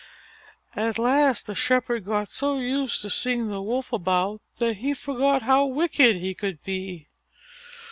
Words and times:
At 0.75 0.97
last 0.97 1.45
the 1.45 1.53
Shepherd 1.53 2.05
got 2.05 2.27
so 2.27 2.57
used 2.57 3.03
to 3.03 3.09
seeing 3.11 3.49
the 3.51 3.61
Wolf 3.61 3.93
about 3.93 4.41
that 4.57 4.77
he 4.77 4.95
forgot 4.95 5.43
how 5.43 5.65
wicked 5.65 6.15
he 6.15 6.33
could 6.33 6.57
be. 6.63 7.09